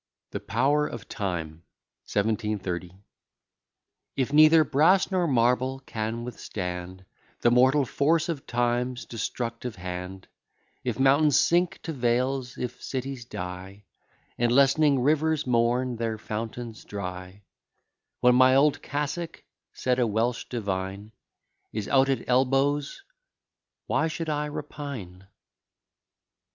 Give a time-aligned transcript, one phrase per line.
[0.01, 0.03] E.
[0.03, 1.49] B._] THE POWER OF TIME.
[2.11, 3.03] 1730
[4.15, 7.05] If neither brass nor marble can withstand
[7.41, 10.27] The mortal force of Time's destructive hand;
[10.83, 13.83] If mountains sink to vales, if cities die,
[14.39, 17.43] And lessening rivers mourn their fountains dry;
[18.21, 21.11] When my old cassock (said a Welsh divine)
[21.71, 23.03] Is out at elbows,
[23.85, 25.27] why should I repine?